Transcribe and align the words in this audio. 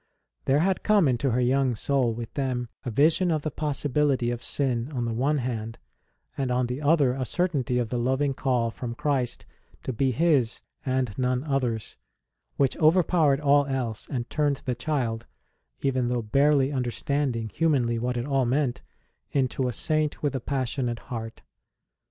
There 0.45 0.61
had 0.61 0.81
come 0.81 1.07
into 1.07 1.29
her 1.29 1.39
young 1.39 1.75
soul, 1.75 2.11
with 2.11 2.33
them, 2.33 2.69
a 2.83 2.89
vision 2.89 3.29
of 3.29 3.43
the 3.43 3.51
possibility 3.51 4.31
of 4.31 4.41
sin 4.41 4.91
on 4.91 5.05
the 5.05 5.13
one 5.13 5.37
hand, 5.37 5.77
and 6.35 6.49
on 6.49 6.65
the 6.65 6.81
other 6.81 7.13
a 7.13 7.23
certainty 7.23 7.77
of 7.77 7.89
the 7.89 7.99
loving 7.99 8.33
call 8.33 8.71
from 8.71 8.95
Christ 8.95 9.45
to 9.83 9.93
be 9.93 10.09
His 10.09 10.63
and 10.83 11.15
none 11.19 11.43
other 11.43 11.75
s, 11.75 11.97
which 12.57 12.75
overpowered 12.77 13.41
all 13.41 13.67
else 13.67 14.07
and 14.09 14.27
turned 14.27 14.63
the 14.65 14.73
child 14.73 15.27
even 15.81 16.07
though 16.07 16.23
barely 16.23 16.71
understand 16.71 17.35
ing, 17.35 17.49
humanly, 17.49 17.99
what 17.99 18.17
it 18.17 18.25
all 18.25 18.47
meant 18.47 18.81
into 19.33 19.67
a 19.67 19.71
Saint 19.71 20.23
with 20.23 20.35
a 20.35 20.41
passionate 20.41 20.97
heart. 21.13 21.43